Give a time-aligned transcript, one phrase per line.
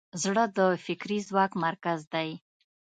[0.23, 2.29] زړه د فکري ځواک مرکز دی.